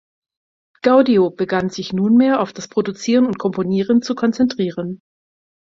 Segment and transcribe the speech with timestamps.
[0.81, 4.99] Gaudio begann sich nun mehr auf das Produzieren und Komponieren zu konzentrieren.